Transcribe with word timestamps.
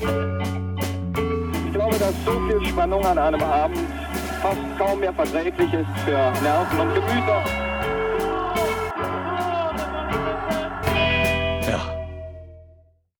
Ich 0.00 1.72
glaube, 1.72 1.98
dass 1.98 2.14
so 2.24 2.32
viel 2.46 2.64
Spannung 2.68 3.04
an 3.04 3.18
einem 3.18 3.42
Abend 3.42 3.78
fast 4.40 4.78
kaum 4.78 5.00
mehr 5.00 5.12
verträglich 5.12 5.72
ist 5.72 5.86
für 6.04 6.32
Nerven 6.42 6.80
und 6.80 6.94
Gemüter. 6.94 7.42